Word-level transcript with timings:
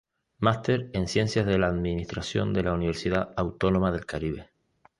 Máster 0.39 0.89
en 0.93 1.07
Ciencias 1.07 1.45
de 1.45 1.59
la 1.59 1.67
Administración 1.67 2.53
de 2.53 2.63
la 2.63 2.73
Universidad 2.73 3.35
Autónoma 3.37 3.91
del 3.91 4.07
Caribe. 4.07 4.49